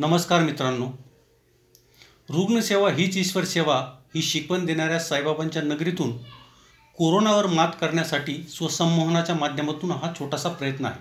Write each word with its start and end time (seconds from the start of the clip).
नमस्कार 0.00 0.40
मित्रांनो. 0.40 0.86
रुग्णसेवा 2.28 2.90
हीच 2.90 3.16
ईश्वर 3.16 3.44
सेवा 3.44 3.92
ही 4.14 4.22
शिकवण 4.22 4.66
देणाऱ्या 4.66 5.00
साईबाबांच्या 5.00 5.62
नगरीतून 5.62 6.16
कोरोनावर 6.98 7.46
मात 7.46 7.68
करण्यासाठी 7.80 8.42
स्वसंमोहनाच्या 8.42 9.34
माध्यमातून 9.34 9.90
हा 9.90 10.12
छोटासा 10.18 10.48
प्रयत्न 10.48 10.84
आहे. 10.84 11.00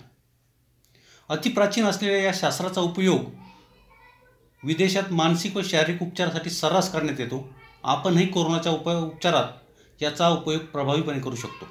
अतिप्राचीन 1.30 1.86
असलेल्या 1.86 2.22
या 2.22 2.32
शास्त्राचा 2.36 2.82
उपयोग 2.82 3.20
विदेशात 4.64 5.14
मानसिक 5.14 5.58
व 5.58 5.62
शारीरिक 5.64 6.02
उपचारासाठी 6.02 6.50
सर्रास 6.50 6.94
करण्यात 6.94 7.20
येतो. 7.20 7.54
आपणही 7.84 8.28
कोरोनाच्या 8.28 8.72
उप 8.72 8.90
उपचारात 8.90 9.48
याचा 10.02 10.30
उपयोग 10.30 10.62
प्रभावीपणे 10.62 11.20
करू 11.20 11.36
शकतो. 11.36 11.66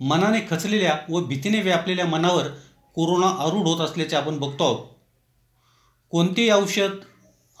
मनाने 0.00 0.40
खचलेल्या 0.50 0.98
व 1.10 1.20
भीतीने 1.20 1.60
व्यापलेल्या 1.60 2.06
मनावर 2.06 2.48
कोरोना 2.94 3.26
आरूढ 3.26 3.66
होत 3.66 3.80
असल्याचे 3.80 4.16
आपण 4.16 4.38
बघतो 4.38 4.64
आहोत. 4.64 4.97
कोणतेही 6.12 6.50
औषध 6.50 6.90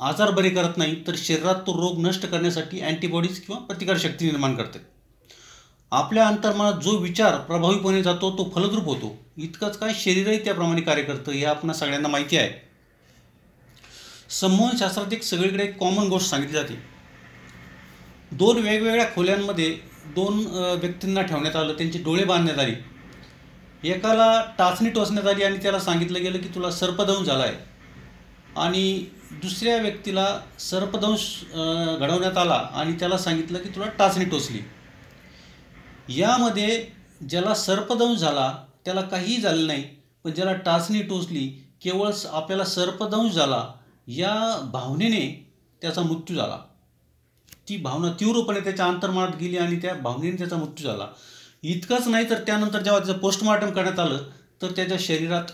आजार 0.00 0.30
बरे 0.30 0.50
करत 0.50 0.76
नाही 0.76 0.94
तर 1.06 1.14
शरीरात 1.16 1.54
तो 1.66 1.72
रोग 1.72 1.98
नष्ट 2.00 2.26
करण्यासाठी 2.26 2.80
अँटीबॉडीज 2.80 3.38
किंवा 3.40 3.60
प्रतिकारशक्ती 3.60 4.24
निर्माण 4.24 4.54
करते. 4.56 4.78
आपल्या 5.92 6.26
अंतर्मनात 6.28 6.80
जो 6.82 6.96
विचार 6.98 7.36
प्रभावीपणे 7.40 8.02
जातो 8.02 8.30
तो 8.38 8.50
फलद्रूप 8.54 8.84
होतो. 8.84 9.14
इतकंच 9.36 9.76
काय 9.78 9.92
शरीरही 9.94 10.38
त्याप्रमाणे 10.44 10.80
कार्य 10.80 11.02
करतं 11.02 11.32
हे 11.32 11.44
आपण 11.44 11.72
सगळ्यांना 11.72 12.08
माहिती 12.08 12.36
आहे. 12.36 12.50
संमोहनशास्त्रात 14.30 15.12
एक 15.12 15.22
सगळीकडे 15.22 15.64
एक 15.64 15.78
कॉमन 15.78 16.08
गोष्ट 16.08 16.30
सांगितली 16.30 16.54
जाते. 16.54 16.78
दोन 18.32 18.58
वेगवेगळ्या 18.58 19.06
खोल्यांमध्ये 19.14 19.70
दोन 20.14 20.44
व्यक्तींना 20.80 21.22
ठेवण्यात 21.22 21.56
आलं 21.56 21.76
त्यांचे 21.78 21.98
डोळे 21.98 22.24
बांधण्यात 22.24 22.58
आली. 22.58 22.74
एकाला 23.84 24.44
टाचणी 24.58 24.90
टोचण्यात 24.90 25.26
आली 25.26 25.44
आणि 25.44 25.58
त्याला 25.62 25.80
सांगितलं 25.80 26.22
गेलं 26.22 26.38
की 26.38 26.48
तुला 26.54 26.70
सर्पदंश 26.70 27.26
झाला 27.26 27.42
आहे 27.44 27.66
आणि 28.58 29.06
दुसऱ्या 29.32 29.76
व्यक्तीला 29.76 30.40
सर्पदंश 30.60 31.44
घडवण्यात 32.00 32.38
आला 32.38 32.68
आणि 32.72 32.92
त्याला 32.92 33.18
सांगितलं 33.18 33.58
की 33.58 33.68
तुला 33.68 33.86
टाचणी 33.98 34.24
टोचली. 34.24 34.60
यामध्ये 36.20 36.86
ज्याला 37.28 37.54
सर्पदंश 37.54 38.18
झाला 38.18 38.64
त्याला 38.84 39.00
काहीही 39.00 39.40
झालं 39.40 39.66
नाही 39.66 39.84
पण 40.24 40.30
ज्याला 40.30 40.52
टाचणी 40.52 41.02
टोचली 41.02 41.46
केवळ 41.82 42.10
स- 42.10 42.26
आपल्याला 42.26 42.64
सर्पदंश 42.64 43.32
झाला 43.32 43.72
या 44.06 44.60
भावनेने 44.72 45.52
त्याचा 45.82 46.02
मृत्यू 46.02 46.36
झाला. 46.36 46.58
ती 47.68 47.76
भावना 47.76 48.12
तीव्रपणे 48.20 48.60
त्याच्या 48.60 48.86
अंतर्मनात 48.86 49.36
गेली 49.36 49.56
आणि 49.58 49.76
त्या 49.76 49.94
भावनेने 49.94 50.38
त्याचा 50.38 50.56
मृत्यू 50.56 50.90
झाला. 50.90 51.06
इतकंच 51.62 52.08
नाही 52.08 52.30
तर 52.30 52.42
त्यानंतर 52.46 52.80
जेव्हा 52.80 53.04
त्याचं 53.04 53.20
पोस्टमॉर्टम 53.20 53.70
करण्यात 53.70 53.98
आलं 53.98 54.18
तर 54.62 54.70
त्याच्या 54.70 54.96
शरीरात 55.00 55.44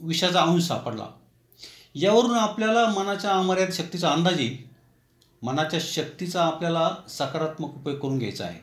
विषाचा 0.00 0.40
अंश 0.42 0.62
सापडला. 0.62 1.06
यावरून 1.94 2.36
आपल्याला 2.38 2.86
मनाच्या 2.86 3.30
अमर्याद 3.30 3.72
शक्तीचा 3.72 4.10
अंदाज 4.10 4.40
येईल. 4.40 4.56
मनाच्या 5.42 5.80
शक्तीचा 5.82 6.44
आपल्याला 6.44 6.94
सकारात्मक 7.08 7.74
उपयोग 7.74 7.98
करून 7.98 8.18
घ्यायचा 8.18 8.44
आहे. 8.44 8.60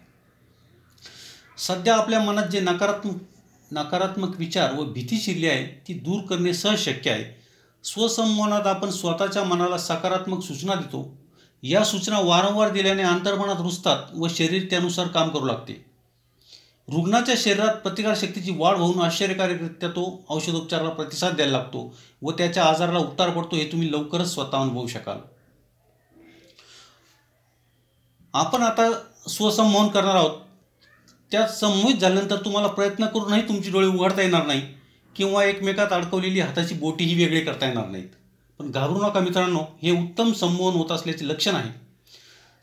सध्या 1.58 1.96
आपल्या 1.96 2.20
मनात 2.20 2.44
जे 2.44 2.60
नकारात्मक 2.60 3.16
नकारात्मक 3.72 4.40
विचार 4.40 4.74
व 4.74 4.84
भीती 4.84 5.20
शिरली 5.20 5.48
आहे 5.48 5.66
ती 5.88 5.94
दूर 5.94 6.22
करणे 6.22 6.54
सहज 6.54 6.80
शक्य 6.80 7.12
आहे. 7.12 7.40
स्वसंमोहनात 7.84 8.68
आपण 8.68 8.90
स्वतःच्या 8.90 9.44
मनाला 9.44 9.78
सकारात्मक 9.78 10.44
सूचना 10.44 10.74
देतो. 10.74 11.18
या 11.64 11.84
सूचना 11.84 12.20
वारंवार 12.20 12.72
दिल्याने 12.72 13.04
अंतर्मनात 13.04 13.62
रुजतात 13.62 14.04
व 14.16 14.28
शरीर 14.28 14.66
त्यानुसार 14.70 15.08
काम 15.08 15.30
करू 15.30 15.46
लागते. 15.46 15.89
रुग्णाच्या 16.92 17.36
शरीरात 17.38 17.76
प्रतिकारशक्तीची 17.76 18.52
वाढ 18.58 18.76
होऊन 18.76 19.00
आश्चर्यकारकरित्या 19.00 19.90
तो 19.90 20.26
औषधोपचाराला 20.30 20.90
प्रतिसाद 20.90 21.34
द्यायला 21.34 21.58
लागतो 21.58 21.96
व 22.22 22.32
त्याच्या 22.32 22.66
आजाराला 22.66 23.00
उत्तार 23.00 23.30
पडतो 23.30 23.56
हे 23.56 23.66
तुम्ही 23.72 23.92
लवकरच 23.92 24.34
स्वतः 24.34 24.58
अनुभवू 24.58 24.88
शकाल. 24.88 25.18
आपण 28.34 28.64
आता 28.64 28.92
स्वसंमोहन 29.30 29.88
करणार 29.88 30.16
आहोत. 30.16 30.38
त्यात 31.32 31.50
संमोहित 31.50 31.96
झाल्यानंतर 31.96 32.36
तुम्हाला 32.36 32.68
प्रयत्न 32.68 33.06
करूनही 33.06 33.42
तुमची 33.42 33.72
डोळे 33.72 33.88
उघडता 33.88 34.22
येणार 34.22 34.46
नाही 34.46 34.62
किंवा 35.16 35.44
एकमेकात 35.46 35.92
अडकवलेली 35.92 36.40
हाताची 36.40 36.76
बोटीही 36.76 37.16
वेगळी 37.16 37.42
करता 37.42 37.68
येणार 37.68 37.88
नाहीत. 37.88 38.10
पण 38.60 38.72
घाबरू 38.72 39.08
नका 39.08 39.20
मित्रांनो 39.20 39.60
हे 39.84 39.92
उत्तम 39.92 40.32
संमोहन 40.32 40.78
होत 40.78 40.92
असल्याचे 40.92 41.28
लक्षण 41.28 41.56
आहे. 41.56 41.72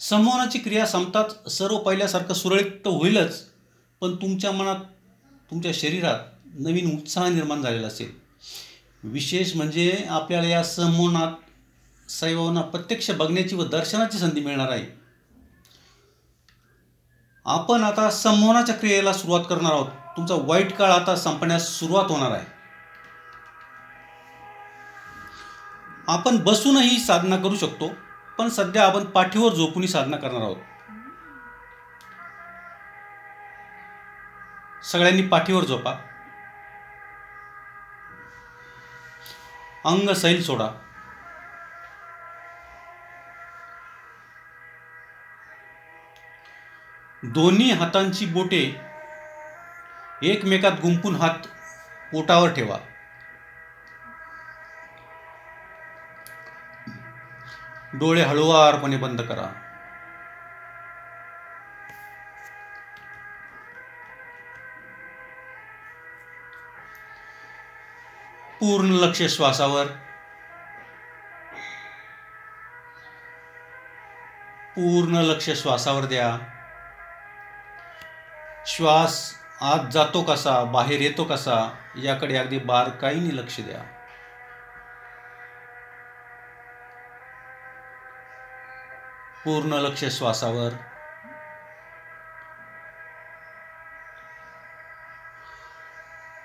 संमोहनाची 0.00 0.59
क्रिया 0.59 0.86
संपताच 0.86 1.53
सर्व 1.53 1.78
पहिल्यासारखं 1.78 2.34
सुरळीत 2.34 2.86
होईलच. 2.86 3.55
पण 4.00 4.14
तुमच्या 4.16 4.52
मनात 4.52 4.76
तुमच्या 5.50 5.72
शरीरात 5.74 6.18
नवीन 6.44 6.96
उत्साह 6.96 7.28
निर्माण 7.28 7.62
झालेला 7.62 7.86
असेल. 7.86 8.12
विशेष 9.02 9.56
म्हणजे 9.56 10.06
आपल्याला 10.10 10.48
या 10.48 10.62
संमोहनात 10.64 12.10
साईबाबांना 12.10 12.60
प्रत्यक्ष 12.60 13.10
बघण्याची 13.10 13.56
व 13.56 13.64
दर्शनाची 13.64 14.18
संधी 14.18 14.40
मिळणार 14.40 14.70
आहे. 14.70 14.86
आपण 17.46 17.84
आता 17.84 18.10
संमोहनाच्या 18.10 18.74
क्रियेला 18.74 19.12
सुरुवात 19.12 19.44
करणार 19.48 19.72
आहोत. 19.72 19.86
तुमचा 20.16 20.34
वाईट 20.38 20.72
काळ 20.72 20.90
आता 20.90 21.16
संपण्यास 21.16 21.68
सुरुवात 21.68 22.10
होणार 22.10 22.30
आहे. 22.30 22.46
आपण 26.08 26.36
बसूनही 26.36 26.98
साधना 26.98 27.36
करू 27.36 27.56
शकतो 27.56 27.90
पण 28.38 28.48
सध्या 28.48 28.86
आपण 28.86 29.04
पाठीवर 29.04 29.54
झोपूनही 29.54 29.88
साधना 29.88 30.16
करणार 30.16 30.40
आहोत. 30.40 30.56
सगळ्यांनी 34.92 35.22
पाठीवर 35.22 35.64
झोपा. 35.64 35.92
अंग 39.84 40.12
सैल 40.12 40.42
सोडा. 40.42 40.69
दोन्ही 47.22 47.72
हातांची 47.72 48.26
बोटे 48.26 48.80
एकमेकात 50.22 50.72
गुंपून 50.72 51.16
हात 51.16 51.47
पोटावर 52.12 52.48
ठेवा. 52.48 52.78
डोळे 57.92 58.22
हळुवारपणे 58.22 58.97
बंद 58.97 59.20
करा. 59.20 59.66
पूर्ण 68.60 68.90
लक्ष 68.90 69.22
श्वासावर. 69.22 69.86
पूर्ण 74.76 75.16
लक्ष 75.16 75.50
श्वासावर 75.50 76.04
द्या. 76.04 76.38
श्वास 78.66 79.34
आत 79.62 79.78
जातो 79.92 80.22
कसा 80.22 80.64
बाहेर 80.64 81.00
येतो 81.00 81.24
कसा 81.24 81.78
याकडे 81.96 82.36
अगदी 82.36 82.58
बारकाईने 82.58 83.36
लक्ष 83.36 83.60
द्या. 83.60 83.82
पूर्ण 89.44 89.72
लक्ष 89.72 90.04
श्वासावर. 90.04 90.95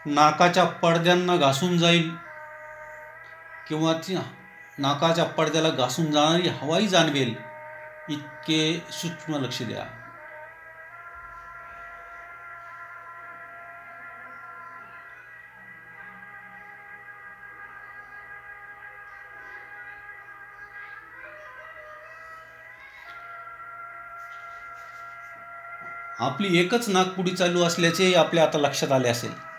नाकाच्या 0.06 0.66
पडद्यांना 0.66 1.36
घासून 1.36 1.78
जाईल. 1.78 2.16
किंवा 3.68 3.94
ती 3.94 4.18
नाकाच्या 4.78 5.26
पडद्याला 5.26 5.70
घासून 5.70 6.12
जाणारी 6.12 6.48
हवाही 6.48 6.88
जाणवेल. 6.88 7.36
इतके 8.10 8.86
सूक्ष्म 8.92 9.36
लक्ष 9.36 9.62
द्या. 9.62 9.84
आपली 26.20 26.60
एकच 26.60 26.90
नागपुडी 26.90 27.32
चालू 27.32 27.64
असल्याचे 27.64 28.14
आपल्या 28.14 28.44
आता 28.44 28.58
लक्षात 28.58 28.92
आले 28.92 29.10
असेल. 29.10 29.51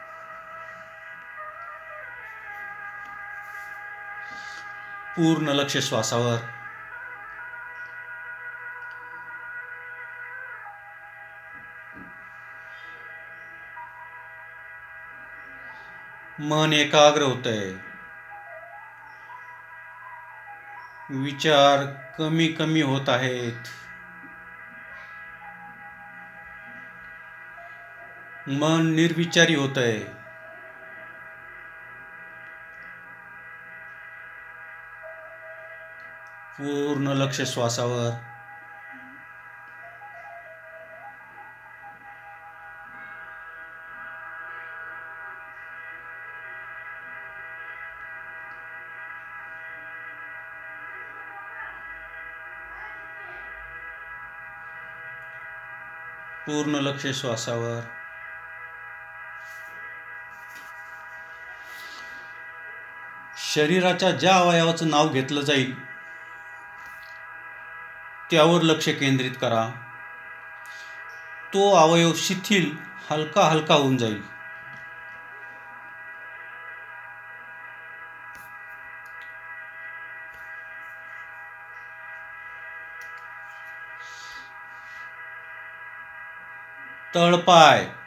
पूर्ण 5.16 5.48
लक्ष 5.48 5.76
श्वासावर. 5.76 6.36
मन 16.40 16.72
एकाग्र 16.72 17.22
होतंय. 17.22 17.72
विचार 21.10 21.84
कमी 22.18 22.48
कमी 22.48 22.82
होत 22.82 23.08
आहेत. 23.08 23.52
मन 28.48 28.86
निर्विचारी 28.94 29.54
होत 29.54 29.78
आहे 29.78 30.21
पूर्ण 36.58 37.08
लक्ष 37.08 37.40
श्वासावर. 37.40 38.10
पूर्ण 56.46 56.74
लक्ष 56.74 57.06
श्वासावर. 57.06 57.80
शरीराच्या 63.36 64.10
ज्या 64.10 64.36
अवयवाचं 64.36 64.90
नाव 64.90 65.08
घेतलं 65.08 65.40
जाईल 65.40 65.91
त्यावर 68.32 68.62
लक्ष 68.62 68.88
केंद्रित 68.88 69.30
करा. 69.40 69.70
तो 71.52 71.74
अवयव 71.74 72.12
शिथिल 72.16 72.76
हलका 73.10 73.44
हलका 73.44 73.74
होऊन 73.74 73.96
जाईल. 73.96 74.22
तळपाय. 87.14 88.01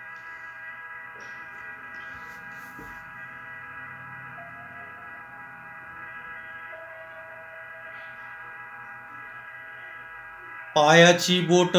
पायाची 10.75 11.39
बोट. 11.41 11.77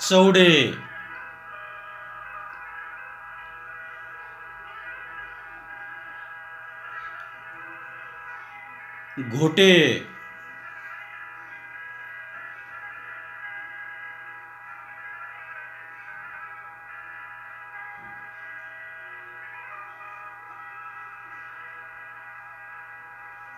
चवडे 0.00 0.50
घोटे. 9.30 9.74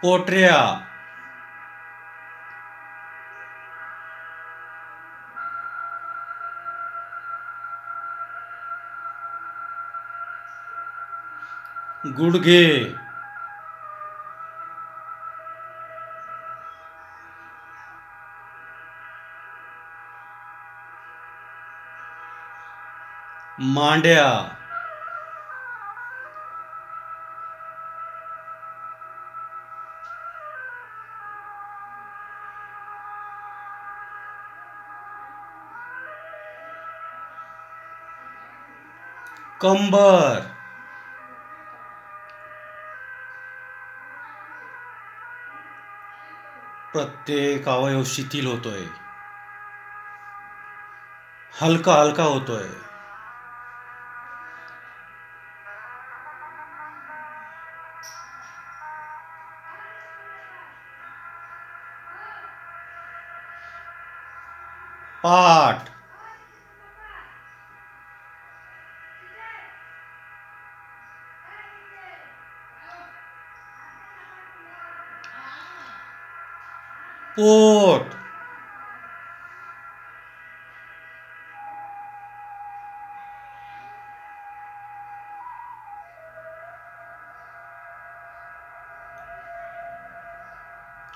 पोटऱ्या 0.02 0.87
गुडघे. 12.06 12.94
मांड्या. 23.58 24.59
कंबर. 39.62 40.40
प्रत्येक 46.92 47.68
अवयव 47.68 48.04
शिथिल 48.04 48.46
होतोय. 48.46 48.84
हलका 51.62 51.94
हलका 51.94 52.22
होतोय. 52.22 52.89
पोट. 77.36 78.00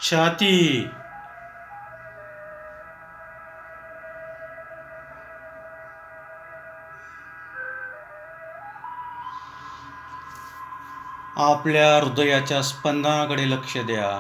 छाती. 0.02 0.90
आपल्या 11.37 11.96
हृदयाच्या 11.96 12.62
स्पंदनाकडे 12.62 13.50
लक्ष 13.50 13.76
द्या. 13.76 14.11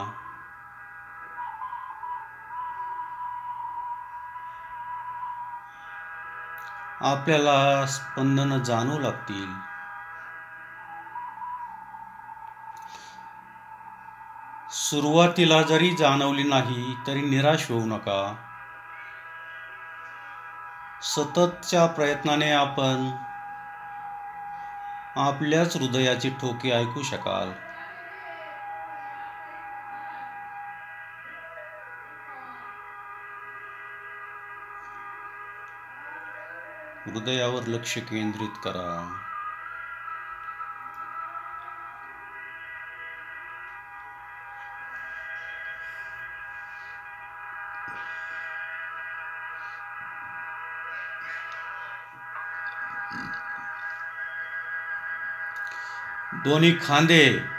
आपल्याला 7.04 7.86
स्पंदन 7.86 8.62
जाणू 8.62 8.98
लागतील. 8.98 9.54
सुरुवातीला 14.70 15.62
जरी 15.62 15.96
जाणवली 15.96 16.42
नाही 16.42 16.96
तरी 17.06 17.20
निराश 17.20 17.70
होऊ 17.70 17.84
नका. 17.86 18.34
सततच्या 21.02 21.86
प्रयत्नाने 21.86 22.52
आपण 22.52 23.10
आपल्याच 25.20 25.76
हृदयाची 25.76 26.30
ठोके 26.30 26.70
ऐकू 26.70 27.02
शकाल. 27.02 27.63
हृदयावर 37.14 37.62
लक्ष 37.66 37.98
केंद्रित 37.98 38.50
करा. 38.64 39.20
दोन्ही 56.44 56.72
खांदे. 56.72 57.54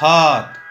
हात. 0.00 0.61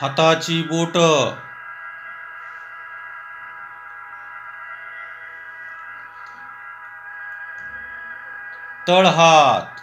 हाताची 0.00 0.62
बोट. 0.62 0.96
तळहात 8.88 9.80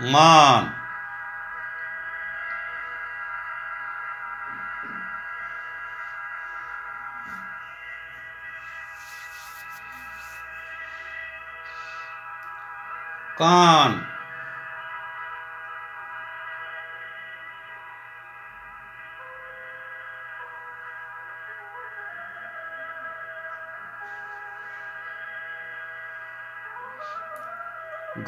मान. 0.00 0.77
कान। 13.38 13.92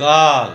गाल। 0.01 0.51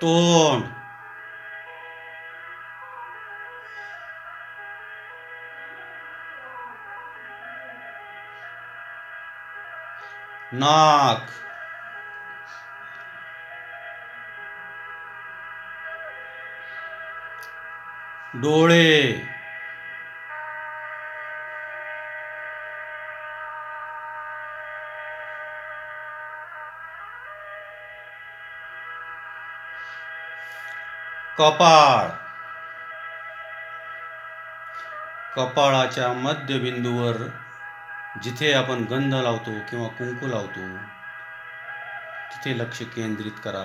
तोंड। 0.00 0.77
नाक. 10.58 11.30
डोळे. 18.34 19.12
कपाळ. 31.38 32.08
कपाळाच्या 35.36 36.12
मध्यबिंदूवर 36.12 37.16
जिथे 38.16 38.52
आपण 38.52 38.84
गंध 38.84 39.14
लावतो 39.14 39.52
किंवा 39.70 39.88
कुंकू 39.88 40.26
लावतो 40.26 40.66
तिथे 42.30 42.56
लक्ष 42.58 42.82
केंद्रित 42.94 43.38
करा 43.44 43.62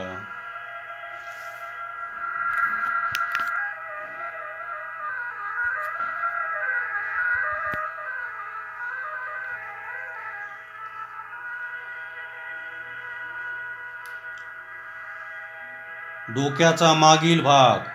डोक्याचा 16.29 16.93
मागील 16.93 17.41
भाग 17.41 17.92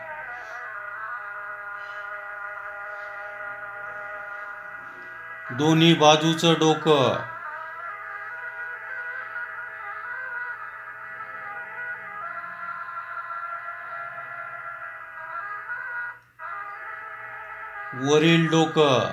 दोन्ही 5.58 5.94
बाजूचं 5.94 6.52
डोकं. 6.52 7.16
वरील 17.94 18.48
डोकं. 18.50 19.10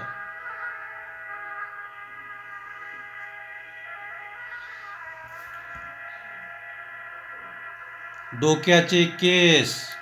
डोक्याचे 8.33 9.05
केस. 9.05 9.94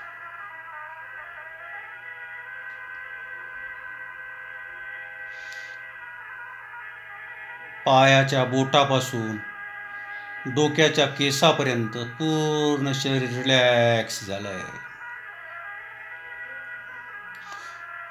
पायाच्या 7.86 8.44
बोटापासून 8.44 9.38
डोक्याच्या 10.46 11.06
केसापर्यंत 11.06 11.98
पूर्ण 11.98 12.92
शरीर 12.96 13.30
रिलॅक्स 13.30 14.28
झालंय. 14.28 14.62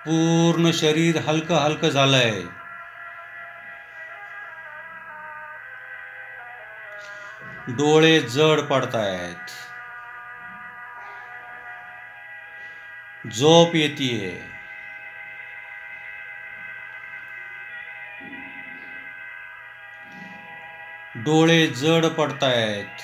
पूर्ण 0.06 0.70
शरीर 0.74 1.18
हलकं 1.18 1.54
हलकं 1.54 1.88
झालंय. 1.88 2.42
डोळे 7.68 8.20
जड 8.20 8.60
पडतायत. 8.60 9.50
झोप 13.26 13.74
येतेय. 13.74 14.61
डोळे 21.24 21.66
जड 21.66 22.06
पडतायत. 22.06 23.00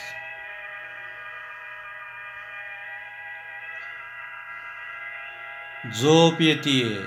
झोप 5.95 6.41
येतीये. 6.41 6.99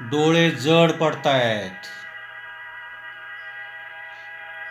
डोळे 0.00 0.50
जड 0.50 0.92
पडतायत. 0.92 1.86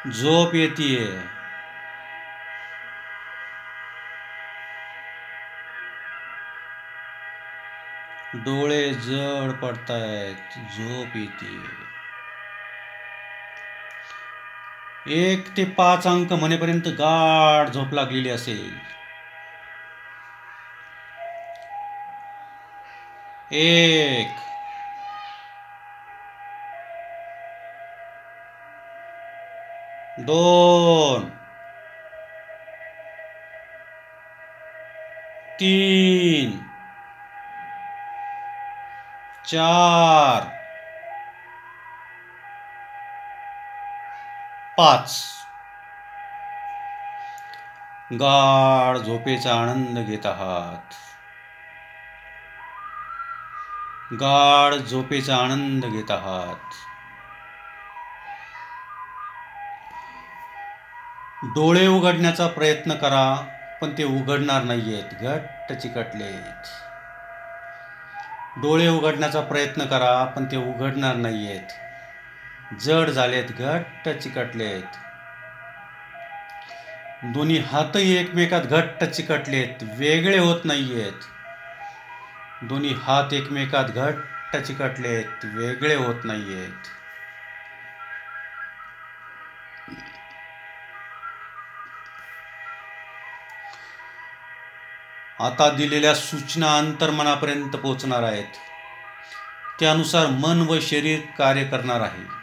झोप 0.08 0.54
येतीये. 0.54 1.35
डोळे 8.44 8.94
जड 8.94 9.52
पडतायत 9.52 10.58
झोप 10.60 11.18
येते. 11.18 11.86
एक 15.08 15.58
ते 15.58 15.64
पाच 15.64 16.08
अंक 16.08 16.34
म्हणेपर्यंत 16.34 16.88
गाढ 16.88 17.70
झोप 17.70 17.94
लागलेली 17.94 18.30
असेल. 18.30 18.80
एक. 23.52 24.40
दोन. 30.18 31.32
तीन. 35.60 36.65
चार. 39.56 40.44
पाच. 44.78 45.26
गाढ 48.14 48.98
झोपेचा 48.98 49.56
आनंद 49.56 50.00
घेत 50.00 50.26
आहात. 50.26 50.94
गाढ 54.14 54.74
झोपेचा 54.74 55.38
आनंद 55.38 55.86
घेत 55.86 56.12
आहात. 56.12 56.74
डोळे 61.44 61.88
उघडण्याचा 61.88 62.48
प्रयत्न 62.48 62.94
करा 62.94 63.58
पण 63.82 63.98
ते 63.98 64.04
उघडणार 64.04 64.62
नाहीयेत. 64.62 65.14
घट्ट 65.22 65.74
चिकटलेत. 65.74 66.85
डोळे 68.56 68.88
उघडण्याचा 68.88 69.42
प्रयत्न 69.42 69.86
करा 69.86 70.24
पण 70.26 70.46
ते 70.46 70.58
उघडणार 70.58 71.16
नाही 71.16 71.48
आहेत 71.48 72.82
जड 72.82 73.10
झालेत 73.10 73.52
घट्ट 73.52 74.10
चिकटले 74.12 74.66
आहेत 74.66 74.98
दोन्ही 77.34 77.58
हातही 77.68 78.16
एकमेकात 78.18 78.62
घट्ट 78.62 79.04
चिकटलेत 79.04 79.84
वेगळे 79.98 80.38
होत 80.38 80.66
नाही 80.66 81.02
आहेत 81.02 82.66
दोन्ही 82.66 82.94
हात 82.98 83.34
एकमेकात 83.34 83.90
घट्ट 83.96 84.56
चिकटलेत 84.58 85.46
वेगळे 85.46 85.96
होत 85.96 86.26
नाही 86.26 86.54
आहेत 86.54 86.88
आता 95.40 95.70
दिलेल्या 95.70 96.16
सूचना 96.16 96.78
अंतर्मनापर्यंत 96.78 97.72
पोहोचणार 97.72 98.24
आहेत. 98.24 98.46
त्यानुसार 99.80 100.28
मन 100.28 100.62
व 100.70 100.80
शरीर 100.80 101.20
कार्य 101.38 101.64
करणार 101.64 102.02
आहे. 102.02 102.36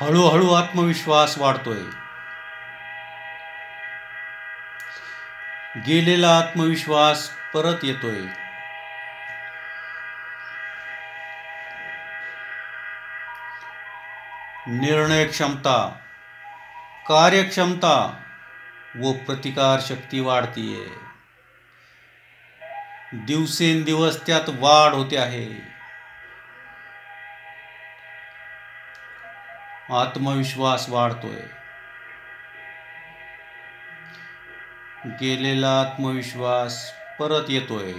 हळूहळू 0.00 0.52
आत्मविश्वास 0.52 1.38
वाढतोय. 1.38 1.82
गेलेला 5.86 6.38
आत्मविश्वास 6.38 7.30
परत 7.54 7.76
येतोय. 7.82 8.39
निर्णय 14.72 15.24
क्षमता 15.24 15.98
कार्यक्षमता 17.08 18.22
व 19.02 19.12
प्रतिकार 19.12 19.80
शक्ती 19.82 20.20
वाढतीये. 20.20 20.86
दिवसेंदिवस 23.12 24.26
त्यात 24.26 24.48
वाढ 24.48 24.92
होते 24.92 25.16
आहे. 25.16 25.70
आत्मविश्वास 30.00 30.88
वाढतोय. 30.88 31.40
गेलेला 35.04 35.80
आत्मविश्वास 35.80 36.92
परत 37.18 37.44
येतोय. 37.48 37.92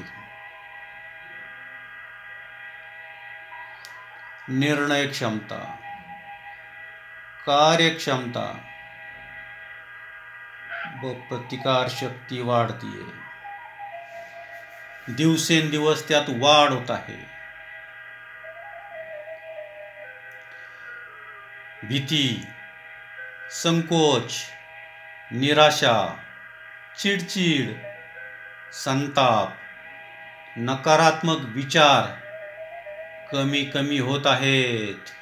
निर्णय 4.49 5.07
क्षमता 5.07 5.75
कार्यक्षमता 7.47 8.57
व 11.03 11.13
प्रतिकार 11.13 11.87
शक्ती 11.89 12.41
वाढतीये. 12.41 13.21
दिवसेंदिवस 15.13 16.07
त्यात 16.09 16.23
वाढ 16.29 16.71
होत 16.71 16.91
आहे. 16.91 17.31
भीती 21.83 22.45
संकोच 23.51 24.33
निराशा 25.31 26.23
चिडचिड 26.99 27.83
संताप 28.73 29.49
नकारात्मक 30.57 31.37
विचार 31.41 32.05
कमी 33.31 33.63
कमी 33.63 33.99
होत 33.99 34.27
आहेत. 34.27 35.20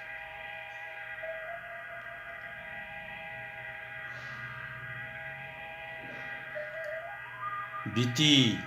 भीती 7.99 8.59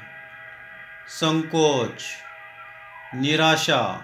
संकोच 1.08 2.02
निराशा 3.14 4.00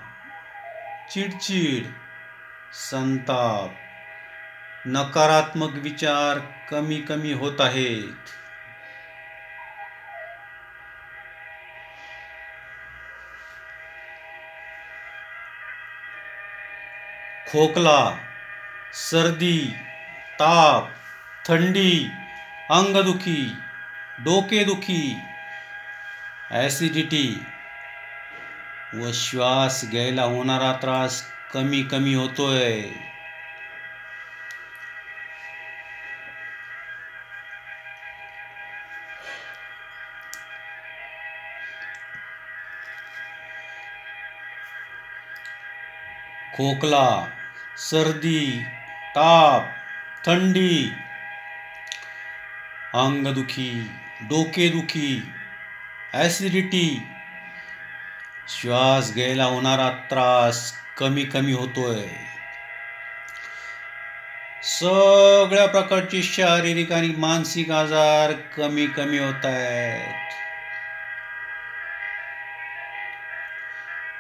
चिडचिड 1.11 1.87
संताप 2.73 3.75
नकारात्मक 4.87 5.71
विचार 5.73 6.39
कमी 6.71 7.01
कमी 7.01 7.33
होत 7.33 7.61
आहेत. 7.61 8.15
खोकला 17.53 18.17
सर्दी 18.93 19.75
ताप 20.41 20.89
थंडी 21.49 22.09
अंगदुखी 22.71 23.57
डोकेदुखी 24.25 25.03
ॲसिडिटी 26.51 27.27
व 28.95 29.11
श्वास 29.15 29.85
घ्यायला 29.91 30.23
होणारा 30.23 30.73
त्रास 30.73 31.23
कमी 31.53 31.83
कमी 31.83 32.15
होतोय. 32.15 32.83
खोकला 46.57 47.09
सर्दी 47.79 48.65
ताप 49.17 49.71
थंडी 50.27 50.91
अंगदुखी। 52.95 53.71
डोकेदुखी 54.21 55.33
ॲसिडिटी 56.13 57.03
श्वास 58.49 59.15
घ्यायला 59.15 59.45
होणारा 59.45 59.91
त्रास 59.91 60.73
कमी 60.97 61.25
कमी 61.25 61.53
होतोय. 61.53 62.07
सगळ्या 64.63 65.67
प्रकारचे 65.67 66.23
शारीरिक 66.23 66.93
आणि 66.93 67.15
मानसिक 67.19 67.71
आजार 67.71 68.33
कमी 68.33 68.87
कमी 68.87 69.19
होत 69.19 69.47
आहेत. 69.47 70.33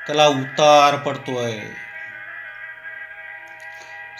त्याला 0.06 0.26
उतार 0.26 0.96
पडतोय. 0.96 1.60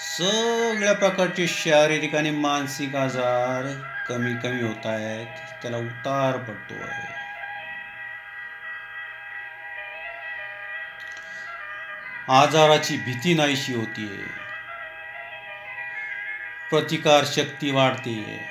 सगळ्या 0.00 0.92
प्रकारचे 0.92 1.46
शारीरिक 1.46 2.14
आणि 2.14 2.30
मानसिक 2.30 2.96
आजार 2.96 3.62
कमी 4.08 4.34
कमी 4.34 4.62
होत 4.62 4.86
आहेत. 4.86 5.26
त्याला 5.62 5.76
उतार 5.76 6.36
पडतो 6.36 6.74
आहे. 6.74 7.14
आजाराची 12.28 12.96
भीती 12.96 13.34
नाहीशी 13.34 13.74
होतीये 13.74 14.26
प्रतिकार 16.70 17.24
शक्ती 17.26 17.70
वाढते. 17.70 18.44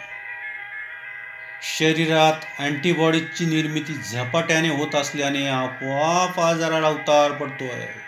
शरीरात 1.61 2.45
अँटीबॉडीजची 2.59 3.45
निर्मिती 3.45 3.93
झपाट्याने 3.93 4.69
होत 4.69 4.95
असल्याने 4.95 5.47
आपोआप 5.47 6.39
आजाराला 6.39 6.89
उतार 6.89 7.31
पडतो 7.31 7.63
आहे. 7.63 8.06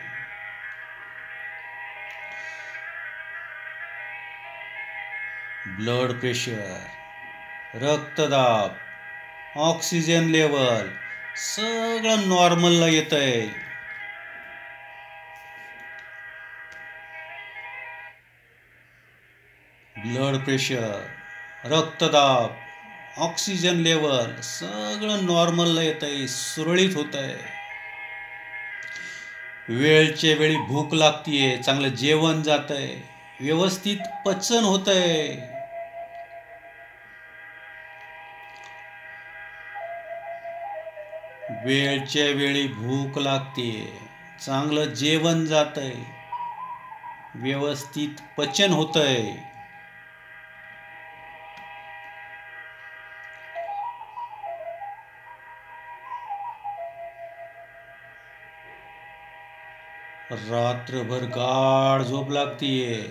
ब्लड 5.79 6.11
प्रेशर 6.19 7.77
रक्तदाब 7.81 9.59
ऑक्सिजन 9.59 10.25
लेवल 10.29 10.87
सगळं 11.43 12.27
नॉर्मलला 12.29 12.87
येत 12.87 13.13
आहे 13.13 13.41
ब्लड 19.95 20.37
प्रेशर 20.37 21.69
रक्तदाब 21.71 23.21
ऑक्सिजन 23.21 23.79
लेवल 23.79 24.33
सगळं 24.41 25.25
नॉर्मलला 25.25 25.81
येत 25.81 26.03
आहे 26.03 26.27
सुरळीत 26.27 26.95
होत 26.95 27.15
आहे 27.15 27.37
वेळच्या 29.69 30.35
वेळी 30.35 30.57
भूक 30.67 30.93
लागतीये 30.93 31.55
चांगलं 31.57 31.95
जेवण 31.95 32.41
जात 32.41 32.71
आहे 32.71 33.01
व्यवस्थित 33.39 33.97
पचन 34.25 34.63
होत 34.63 34.87
आहे 34.87 35.57
वेळच्या 41.65 42.25
वेळी 42.25 42.67
भूक 42.67 43.17
लागते. 43.19 43.71
चांगलं 44.45 44.85
जेवण 44.85 45.45
जात 45.45 45.77
आहे 45.77 46.03
व्यवस्थित 47.35 48.21
पचन 48.37 48.71
होतंय. 48.71 49.15
आहे 49.15 49.49
रात्रभर 60.31 61.23
गाढ 61.23 62.01
झोप 62.01 62.31
लागतीये. 62.31 63.01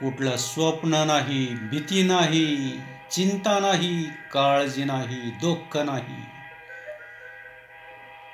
कुठलं 0.00 0.36
स्वप्न 0.36 0.94
नाही 1.06 1.46
भीती 1.70 2.02
नाही 2.02 2.46
चिंता 3.10 3.58
नाही 3.58 4.04
काळजी 4.32 4.84
नाही 4.84 5.30
दुःख 5.40 5.76
नाही. 5.76 6.31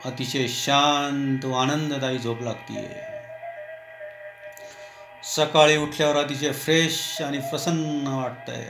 अतिशय 0.05 0.47
शांत 0.49 1.45
व 1.45 1.53
आनंददायी 1.53 2.19
झोप 2.19 2.43
लागतीये 2.43 3.01
सकाळी 5.25 5.77
उठल्यावर 5.77 6.17
अतिशय 6.17 6.53
फ्रेश 6.53 7.23
आणि 7.23 7.39
प्रसन्न 7.39 8.07
वाटतंय. 8.07 8.65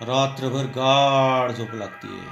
रात्रभर 0.00 0.64
गाढ 0.76 1.50
झोप 1.50 1.74
लागतीये 1.74 2.26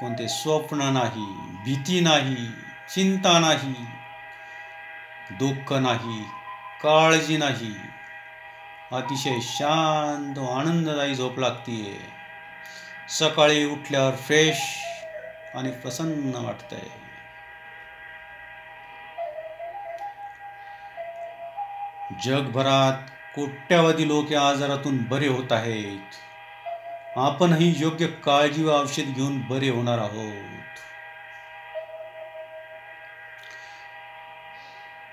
कोणते 0.00 0.28
स्वप्न 0.28 0.92
नाही 0.92 1.26
भीती 1.64 2.00
नाही 2.00 2.46
चिंता 2.94 3.38
नाही 3.38 3.74
दुःख 5.30 5.72
नाही 5.72 6.22
काळजी 6.82 7.36
नाही. 7.36 7.74
अतिशय 8.92 9.40
शांत 9.40 10.38
व 10.38 10.58
आनंददायी 10.58 11.14
झोप 11.14 11.38
लागतीये. 11.38 11.98
सकाळी 13.08 13.64
उठल्यावर 13.64 14.16
फ्रेश 14.16 14.58
आणि 15.54 15.70
प्रसन्न 15.70 16.34
वाटतंय. 16.34 16.88
जगभरात 22.24 23.10
कोट्यावधी 23.36 24.08
लोक 24.08 24.32
या 24.32 24.48
आजारातून 24.48 25.02
बरे 25.02 25.28
होत 25.28 25.52
आहेत. 25.52 26.14
आपणही 27.16 27.74
योग्य 27.76 28.06
काळजी 28.06 28.64
व 28.64 28.70
औषध 28.70 29.02
घेऊन 29.02 29.40
बरे 29.40 29.68
होणार 29.68 29.98
आहोत. 29.98 30.78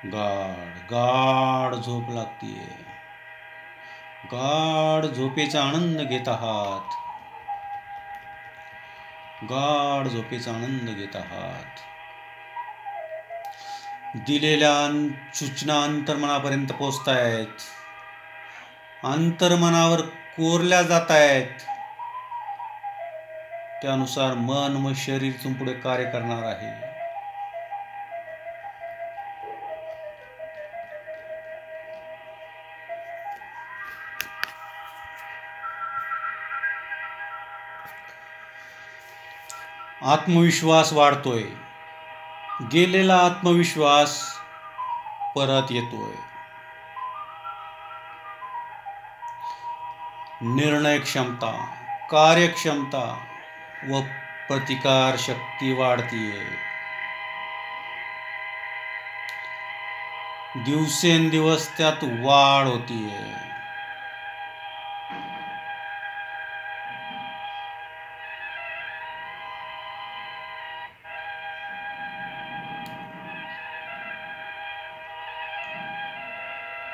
गाढ 0.06 0.78
गाढ 0.78 1.76
झोप 1.76 2.10
लागतीये. 2.10 2.83
गाढ 4.26 5.06
झोपेचा 5.06 5.64
आनंद 5.64 6.02
घेत 6.02 6.28
आहात. 6.28 6.94
गाढ 9.44 10.08
झोपेचा 10.08 10.52
आनंद 10.52 10.90
घेत 10.90 11.16
आहात. 11.16 11.80
दिलेल्या 14.16 14.76
सूचना 15.34 15.84
अंतर्मनापर्यंत 15.84 16.68
पोचतायत 16.68 17.62
अंतर्मनावर 19.04 20.02
कोरल्या 20.02 20.82
जात 20.82 21.12
आहेत 21.12 21.60
त्यानुसार 23.82 24.34
मन 24.34 24.86
व 24.86 24.94
शरीर 24.96 25.54
पुढे 25.54 25.74
कार्य 25.74 26.06
करणार 26.06 26.44
आहे. 26.44 26.92
आत्मविश्वास 40.06 40.94
वाढतोय. 40.94 41.44
गेलेला 42.74 43.16
आत्मविश्वास 43.16 44.36
परत 45.36 45.72
येतोय. 45.72 46.16
निर्णय 50.42 51.00
क्षमता 51.00 51.52
कार्यक्षमता 52.12 53.18
व 53.89 54.02
प्रतिकार 54.48 55.16
शक्ती 55.18 55.74
वाढतीये. 55.74 56.44
दिवसेंदिवस 60.56 61.78
त्यात 61.78 62.04
वाढ 62.04 62.66
होतीये. 62.66 63.53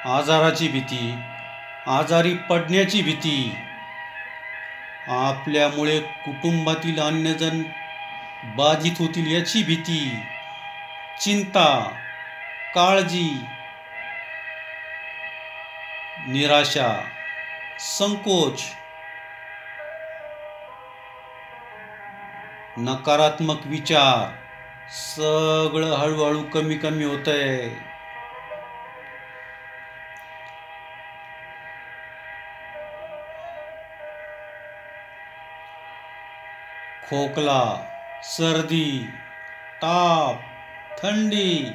आजाराची 0.10 0.68
भीती 0.68 1.16
आजारी 1.88 2.34
पडण्याची 2.50 3.02
भीती 3.02 3.56
आपल्यामुळे 5.08 6.00
कुटुंबातील 6.00 7.00
अन्यजण 7.00 7.62
बाधित 8.58 8.92
होतील 9.00 9.32
याची 9.32 9.64
भीती 9.64 10.00
चिंता 11.22 11.68
काळजी 12.76 13.30
निराशा 16.28 16.90
संकोच 17.80 18.64
नकारात्मक 22.78 23.60
विचार 23.66 24.32
सगळं 24.92 25.96
हळूहळू 25.96 26.44
कमी 26.44 26.76
कमी 26.76 27.04
होतंय. 27.04 27.70
खोकला 37.10 37.86
सर्दी 38.24 39.10
ताप 39.82 40.42
थंडी 41.04 41.66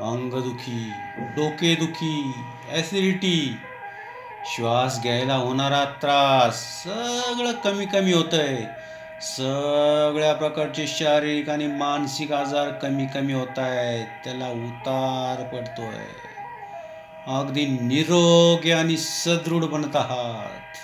अंगदुखी 0.00 0.92
डोकेदुखी 1.18 2.32
ॲसिडिटी 2.72 3.56
श्वास 4.46 5.02
घ्यायला 5.02 5.34
होणारा 5.34 5.84
त्रास 5.84 6.82
सगळं 6.82 7.52
कमी 7.52 7.86
कमी 7.86 8.12
होतंय. 8.12 8.56
सगळ्या 9.20 10.32
प्रकारचे 10.34 10.86
शारीरिक 10.86 11.50
आणि 11.50 11.66
मानसिक 11.66 12.32
आजार 12.32 12.68
कमी 12.68 13.06
कमी 13.06 13.32
होत 13.32 13.58
आहेत 13.58 14.06
त्याला 14.24 14.48
उतार 14.48 15.42
पडतोय. 15.42 16.04
अगदी 17.26 17.66
निरोगी 17.66 18.70
आणि 18.70 18.96
सदृढ 18.96 19.64
बनत 19.64 19.96
आहात. 19.96 20.76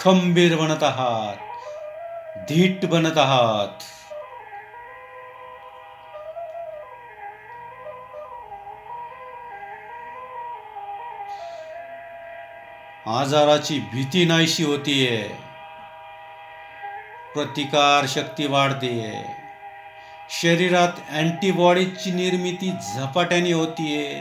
खंबीर 0.00 0.56
बनत 0.56 0.82
आहात 0.82 1.36
धीट 2.48 2.86
बनत 2.86 3.18
आहात. 3.18 3.68
आजाराची 13.08 13.78
भीती 13.92 14.24
नाहीशी 14.24 14.64
होतीये. 14.64 15.18
प्रतिकार 17.34 18.04
शक्ती 18.08 18.46
वाढतेय. 18.46 19.22
शरीरात 20.30 20.92
अँटीबॉडीजची 21.10 22.10
निर्मिती 22.10 22.72
झपाट्याने 22.72 23.52
होतीये. 23.52 24.20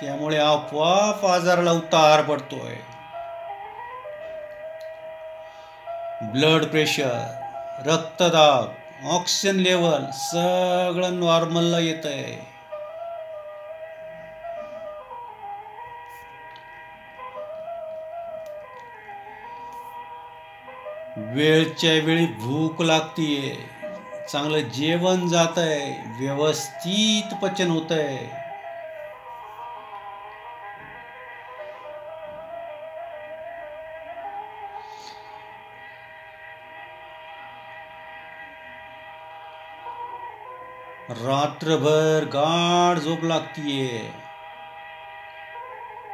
त्यामुळे 0.00 0.38
आपोआप 0.38 1.26
आजाराला 1.26 1.70
उतार 1.70 2.22
पडतोय. 2.22 2.76
ब्लड 6.22 6.64
प्रेशर 6.64 7.84
रक्तदाब 7.86 9.06
ऑक्सिजन 9.08 9.56
लेवल 9.56 10.02
सगळं 10.12 11.18
नॉर्मलला 11.20 11.78
येत 11.78 12.06
आहे 12.06 12.34
वेळच्या 21.16 21.92
वेळी 22.04 22.26
भूक 22.26 22.82
लागतीये. 22.82 23.54
चांगलं 24.32 24.58
जेवण 24.58 25.28
जात 25.28 25.58
आहे 25.58 25.90
व्यवस्थित 26.20 27.34
पचन 27.42 27.70
होत 27.70 27.92
आहे 27.92 28.39
रात्रभर 41.20 42.24
गाढ 42.24 42.98
झोप 42.98 43.24
लागतीये. 43.24 43.98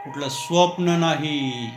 कुठलं 0.05 0.29
स्वप्न 0.29 0.90
नाही 0.90 1.71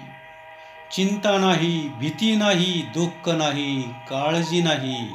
चिंता 0.91 1.37
नाही 1.37 1.89
भीती 1.89 2.35
नाही 2.35 2.81
दुःख 2.93 3.29
नाही 3.29 3.81
काळजी 3.81 4.61
नाही. 4.61 5.09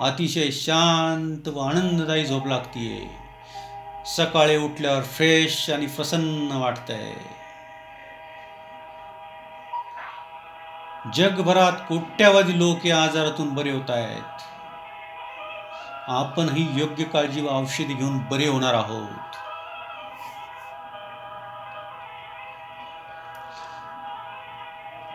अतिशय 0.00 0.50
शांत 0.50 1.48
व 1.48 1.58
आनंददायी 1.60 2.24
झोप 2.24 2.46
लागतीये. 2.46 3.06
सकाळी 4.06 4.56
उठल्यावर 4.56 5.02
फ्रेश 5.02 5.70
आणि 5.70 5.86
प्रसन्न 5.86 6.52
वाटतंय. 6.52 7.12
जगभरात 11.14 11.72
कोट्यावधी 11.88 12.58
लोक 12.58 12.86
या 12.86 13.02
आजारातून 13.02 13.54
बरे 13.54 13.70
होत 13.70 13.90
आहेत 13.90 14.51
आपणही 16.08 16.80
योग्य 16.80 17.04
काळजी 17.04 17.40
व 17.40 17.48
औषधी 17.48 17.94
घेऊन 17.94 18.18
बरे 18.18 18.48
होणार 18.48 18.74
आहोत. 18.74 19.36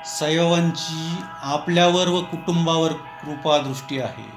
साईबाबांची 0.06 1.15
आपल्यावर 1.41 2.08
व 2.08 2.21
कुटुंबावर 2.21 2.91
कृपा 2.91 3.58
दृष्टी 3.58 4.00
आहे. 4.02 4.30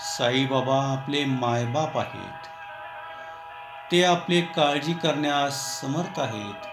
साईबाबा 0.00 0.92
आपले 0.92 1.24
मायबाप 1.24 1.98
आहेत. 1.98 2.46
ते 3.92 4.04
आपले 4.04 4.40
काळजी 4.40 4.92
करण्यास 4.92 5.80
समर्थ 5.80 6.20
आहेत. 6.20 6.66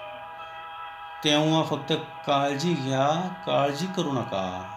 तेव्हा 1.24 1.64
फक्त 1.64 1.94
काळजी 2.28 2.74
घ्या 2.74 3.28
काळजी 3.46 3.88
करू 3.88 4.12
नका. 4.12 4.76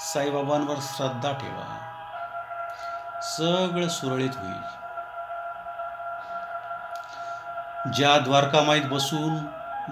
साईबाबांवर 0.00 0.74
श्रद्धा 0.80 1.32
ठेवा. 1.32 1.78
सगळं 3.22 3.88
सुरळीत 3.88 4.30
होईल. 4.36 4.60
ज्या 7.90 8.18
द्वारकामाईत 8.18 8.82
बसून 8.84 9.38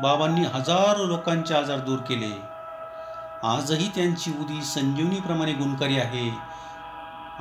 बाबांनी 0.01 0.45
हजारो 0.45 1.05
लोकांचे 1.05 1.55
आजार 1.55 1.79
दूर 1.79 1.99
केले 1.99 2.49
आजही 3.43 3.89
त्यांची 3.89 4.31
उदी 4.31 4.63
संजीवनीप्रमाणे 4.63 5.53
गुणकारी 5.53 5.99
आहे. 5.99 6.39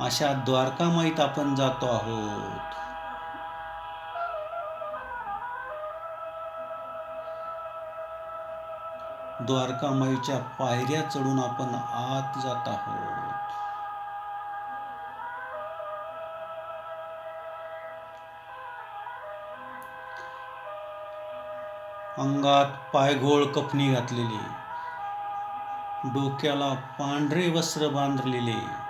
अशा 0.00 0.32
द्वारकामाईत 0.32 1.20
आपण 1.20 1.54
जातो 1.54 1.86
आहोत. 1.86 2.77
द्वारकामाईच्या 9.40 10.38
पायऱ्या 10.38 11.10
चढून 11.10 11.38
आपण 11.38 11.74
आत 11.74 12.38
जात 12.38 12.68
आहोत. 12.68 13.18
अंगात 22.18 22.94
पायघोळ 22.94 23.44
कपनी 23.44 23.94
घातलेली. 23.94 24.42
डोक्याला 26.04 26.74
पांढरे 26.74 27.50
वस्त्र 27.50 27.88
बांधलेले. 27.88 28.88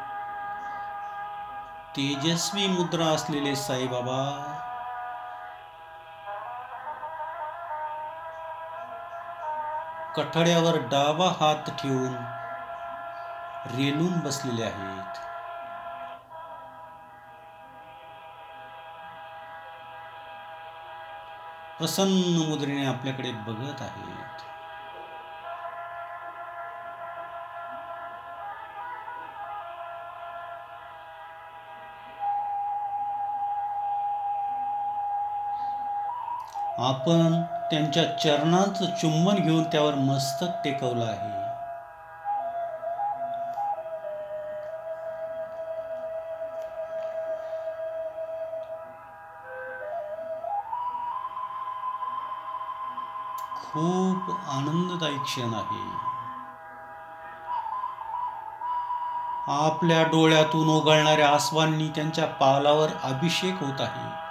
तेजस्वी 1.96 2.66
मुद्रा 2.66 3.06
असलेले 3.06 3.56
साईबाबा 3.56 4.47
कठड्यावर 10.18 10.76
डावा 10.76 11.28
हात 11.40 11.70
ठेवून 11.70 12.14
रेलून 13.76 14.20
बसलेले 14.20 14.62
आहेत. 14.62 15.18
प्रसन्न 21.78 22.48
मुद्रेने 22.48 22.86
आपल्याकडे 22.86 23.32
बघत 23.32 23.82
आहेत. 23.82 24.42
आपण 36.80 37.42
त्यांच्या 37.70 38.04
चरणांचं 38.18 38.86
चुंबन 38.86 39.34
घेऊन 39.34 39.64
त्यावर 39.64 39.94
मस्तक 39.94 40.46
टेकवलं 40.64 41.04
आहे. 41.04 41.36
खूप 53.64 54.30
आनंददायी 54.48 55.18
क्षण 55.18 55.54
आहे. 55.54 55.82
आपल्या 59.50 60.02
डोळ्यातून 60.02 60.68
ओघळणाऱ्या 60.68 61.28
आसवांनी 61.28 61.88
त्यांच्या 61.88 62.26
पावलावर 62.26 62.88
अभिषेक 63.02 63.62
होत 63.62 63.80
आहे. 63.80 64.27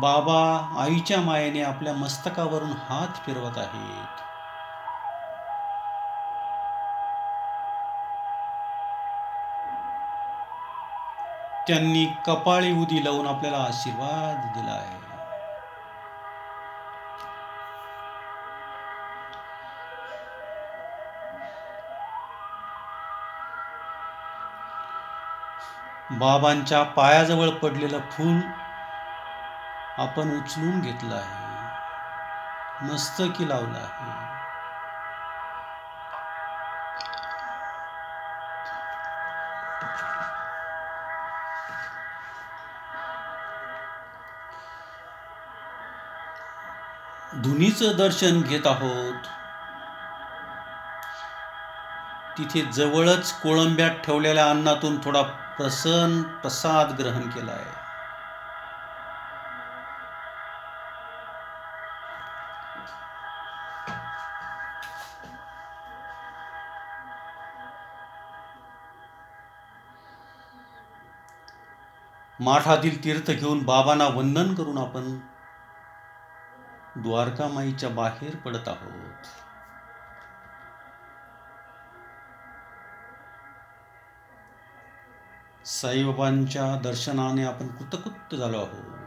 बाबा 0.00 0.38
आईच्या 0.80 1.20
मायेने 1.20 1.62
आपल्या 1.62 1.92
मस्तकावरून 1.92 2.72
हात 2.88 3.24
फिरवत 3.26 3.58
आहेत. 3.58 4.22
त्यांनी 11.68 12.04
कपाळी 12.26 12.72
उदी 12.82 13.04
लावून 13.04 13.26
आपल्याला 13.26 13.58
आशीर्वाद 13.58 14.46
दिला 14.54 14.72
आहे 14.72 15.04
बाबांच्या 26.10 26.82
पायाजवळ 26.82 27.48
पडलेलं 27.50 28.00
फूल 28.10 28.40
आपण 29.98 30.38
उचलून 30.38 30.80
घेतलं 30.80 31.14
आहे. 31.14 31.46
मस्तकी 32.86 33.48
लावलं 33.48 33.78
आहे. 33.78 34.04
धुनीचं 47.42 47.96
दर्शन 47.96 48.42
घेत 48.42 48.66
आहोत. 48.66 49.26
तिथे 52.38 52.62
जवळच 52.72 53.32
कोळंब्यात 53.40 53.90
ठेवलेल्या 53.90 54.50
अन्नातून 54.50 55.04
थोडा 55.04 55.22
प्रसन्न 55.22 56.22
प्रसाद 56.22 56.92
ग्रहण 57.00 57.30
केला 57.30 57.52
आहे 57.52 57.75
माठातील 72.46 73.04
तीर्थ 73.04 73.30
घेऊन 73.30 73.62
बाबांना 73.62 74.06
वंदन 74.08 74.54
करून 74.54 74.78
आपण 74.78 75.16
द्वारकामाईच्या 77.02 77.88
बाहेर 77.88 78.36
पडत 78.36 78.68
आहोत. 78.68 79.26
साईबाबांच्या 85.66 86.80
दर्शनाने 86.82 87.44
आपण 87.44 87.68
कृतकृत 87.68 88.34
झालो 88.34 88.56
आहोत. 88.56 89.05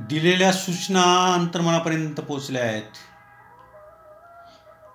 दिलेल्या 0.00 0.52
सूचना 0.52 1.34
अंतर्मनापर्यंत 1.34 2.14
पोचल्या 2.14 2.62
आहेत. 2.62 2.82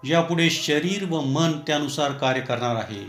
यापुढे 0.03 0.49
शरीर 0.49 1.11
व 1.11 1.21
मन 1.21 1.59
त्यानुसार 1.59 2.11
कार्य 2.11 2.41
करणार 2.41 2.75
आहे. 2.75 3.05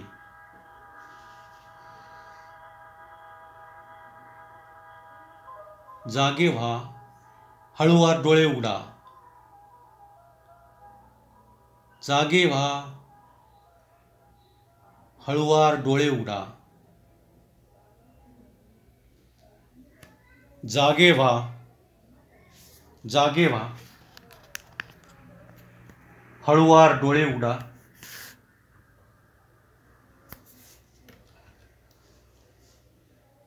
जागे 6.11 6.49
व्हा. 6.49 7.01
हळूवार 7.79 8.23
डोळे 8.23 8.45
उघडा. 8.45 8.97
जागे 12.03 12.45
व्हा. 12.47 13.01
हळूवार 15.29 15.75
डोळे 15.75 16.09
उघडा. 16.09 16.45
जागे 20.69 21.13
व्हा. 21.13 21.54
जागे 23.09 23.47
व्हा. 23.47 23.77
हळूवार 26.47 27.01
डोळे 27.01 27.35
उघडा. 27.35 27.59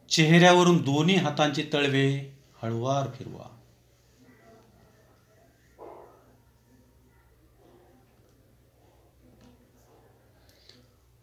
चेहऱ्यावरून 0.10 0.78
दोन्ही 0.78 1.16
हातांचे 1.16 1.70
तळवे 1.74 2.38
हळूवार 2.62 3.08
फिरवा. 3.16 3.54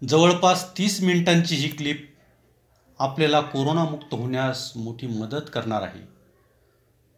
जवळपास 0.08 0.78
तीस 0.78 1.00
मिनिटांची 1.00 1.54
ही 1.54 1.68
क्लिप 1.68 2.16
आपल्याला 2.98 3.40
कोरोनामुक्त 3.40 4.14
होण्यास 4.14 4.72
मोठी 4.76 5.06
मदत 5.06 5.50
करणार 5.54 5.82
आहे. 5.82 6.13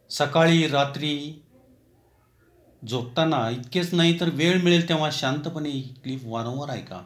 सकाळी 0.09 0.67
रात्री 0.67 1.43
झोपताना 2.89 3.49
इतकेच 3.49 3.93
नाही 3.93 4.19
तर 4.19 4.29
वेळ 4.29 4.61
मिळेल 4.61 4.89
तेव्हा 4.89 5.09
शांतपणे 5.13 5.69
ही 5.69 5.81
क्लिप 5.81 6.21
वारंवार 6.25 6.69
ऐका. 6.69 7.01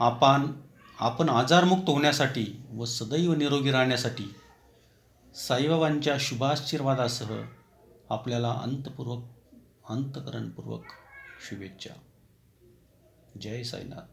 आपण 0.00 0.52
आपण 0.98 1.28
आजारमुक्त 1.28 1.90
होण्यासाठी 1.90 2.62
व 2.72 2.84
सदैव 2.84 3.34
निरोगी 3.34 3.70
राहण्यासाठी 3.70 4.34
साईबाबांच्या 5.34 6.16
शुभाशीर्वादासह 6.20 7.42
आपल्याला 8.10 8.50
अंतपूर्वक 8.62 9.24
अंतकरणपूर्वक 9.88 10.84
शुभेच्छा. 11.50 11.94
जय 13.40 13.62
साईनाथ. 13.62 14.11